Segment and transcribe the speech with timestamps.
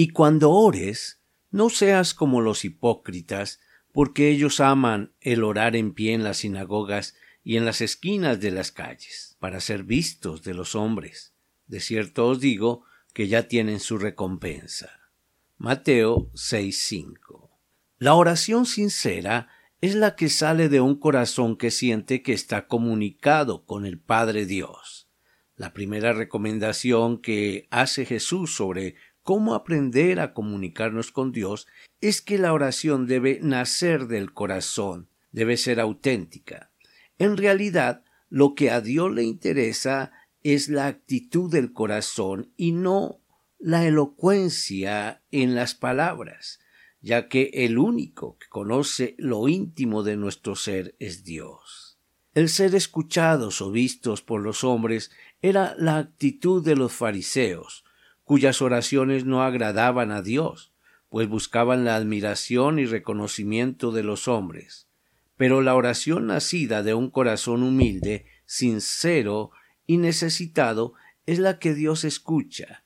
[0.00, 1.20] Y cuando ores,
[1.50, 3.58] no seas como los hipócritas,
[3.90, 8.52] porque ellos aman el orar en pie en las sinagogas y en las esquinas de
[8.52, 11.34] las calles, para ser vistos de los hombres.
[11.66, 14.88] De cierto os digo que ya tienen su recompensa.
[15.56, 17.50] Mateo 6:5.
[17.98, 19.48] La oración sincera
[19.80, 24.46] es la que sale de un corazón que siente que está comunicado con el Padre
[24.46, 25.08] Dios.
[25.56, 28.94] La primera recomendación que hace Jesús sobre
[29.28, 31.66] cómo aprender a comunicarnos con Dios
[32.00, 36.72] es que la oración debe nacer del corazón, debe ser auténtica.
[37.18, 40.12] En realidad, lo que a Dios le interesa
[40.42, 43.20] es la actitud del corazón y no
[43.58, 46.58] la elocuencia en las palabras,
[47.02, 51.98] ya que el único que conoce lo íntimo de nuestro ser es Dios.
[52.32, 55.10] El ser escuchados o vistos por los hombres
[55.42, 57.84] era la actitud de los fariseos,
[58.28, 60.70] cuyas oraciones no agradaban a Dios,
[61.08, 64.86] pues buscaban la admiración y reconocimiento de los hombres.
[65.38, 69.50] Pero la oración nacida de un corazón humilde, sincero
[69.86, 70.92] y necesitado
[71.24, 72.84] es la que Dios escucha.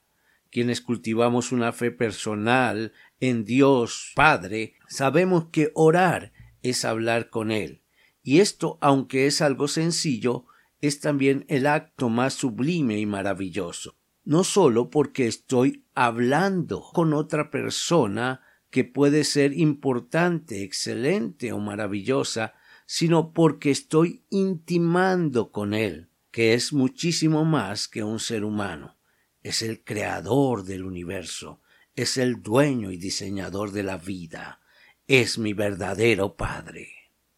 [0.49, 7.83] Quienes cultivamos una fe personal en Dios Padre, sabemos que orar es hablar con Él.
[8.23, 10.45] Y esto, aunque es algo sencillo,
[10.81, 17.51] es también el acto más sublime y maravilloso no solo porque estoy hablando con otra
[17.51, 22.55] persona que puede ser importante, excelente o maravillosa,
[22.87, 28.97] sino porque estoy intimando con él, que es muchísimo más que un ser humano.
[29.43, 31.61] Es el creador del universo,
[31.97, 34.61] es el dueño y diseñador de la vida,
[35.07, 36.89] es mi verdadero Padre.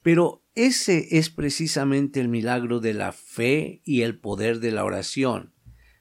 [0.03, 5.53] Pero ese es precisamente el milagro de la fe y el poder de la oración,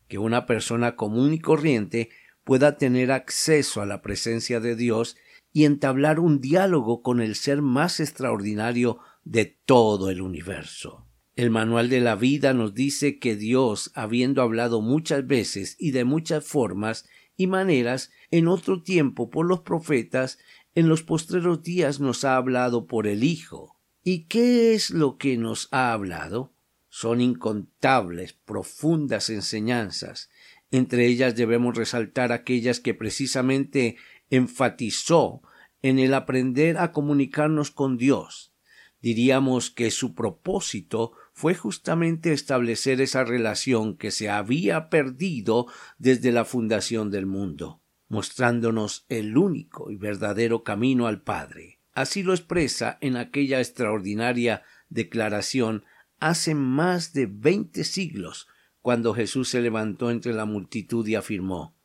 [0.08, 2.10] que una persona común y corriente
[2.44, 5.16] pueda tener acceso a la presencia de Dios
[5.52, 11.08] y entablar un diálogo con el ser más extraordinario de todo el universo.
[11.36, 16.04] El manual de la vida nos dice que Dios, habiendo hablado muchas veces y de
[16.04, 20.38] muchas formas y maneras en otro tiempo por los profetas,
[20.76, 23.80] en los postreros días nos ha hablado por el Hijo.
[24.04, 26.53] ¿Y qué es lo que nos ha hablado?
[26.96, 30.30] Son incontables, profundas enseñanzas.
[30.70, 33.98] Entre ellas debemos resaltar aquellas que precisamente
[34.30, 35.42] enfatizó
[35.82, 38.54] en el aprender a comunicarnos con Dios.
[39.02, 45.66] Diríamos que su propósito fue justamente establecer esa relación que se había perdido
[45.98, 51.80] desde la fundación del mundo, mostrándonos el único y verdadero camino al Padre.
[51.94, 55.86] Así lo expresa en aquella extraordinaria declaración
[56.24, 58.48] hace más de veinte siglos,
[58.82, 61.76] cuando Jesús se levantó entre la multitud y afirmó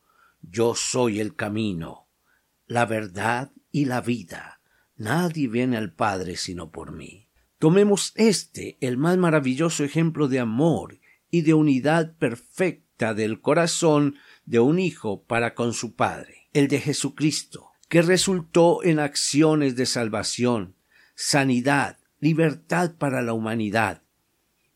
[0.41, 2.07] Yo soy el camino,
[2.65, 4.61] la verdad y la vida.
[4.95, 7.27] Nadie viene al Padre sino por mí.
[7.57, 10.99] Tomemos este, el más maravilloso ejemplo de amor
[11.29, 16.79] y de unidad perfecta del corazón de un hijo para con su Padre, el de
[16.79, 20.75] Jesucristo, que resultó en acciones de salvación,
[21.13, 24.03] sanidad, libertad para la humanidad,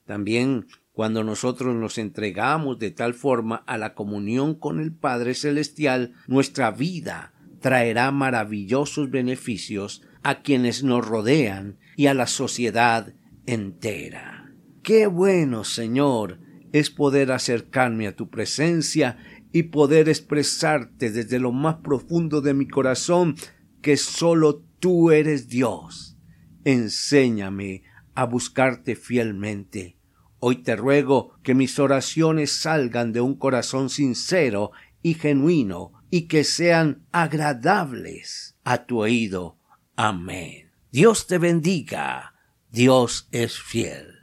[0.05, 6.13] también cuando nosotros nos entregamos de tal forma a la comunión con el Padre Celestial,
[6.27, 13.13] nuestra vida traerá maravillosos beneficios a quienes nos rodean y a la sociedad
[13.45, 14.53] entera.
[14.83, 16.39] Qué bueno, Señor,
[16.71, 19.17] es poder acercarme a tu presencia
[19.51, 23.35] y poder expresarte desde lo más profundo de mi corazón
[23.81, 26.17] que sólo tú eres Dios.
[26.65, 27.83] Enséñame
[28.15, 29.97] a buscarte fielmente.
[30.39, 34.71] Hoy te ruego que mis oraciones salgan de un corazón sincero
[35.01, 39.57] y genuino y que sean agradables a tu oído.
[39.95, 40.71] Amén.
[40.91, 42.35] Dios te bendiga.
[42.71, 44.22] Dios es fiel.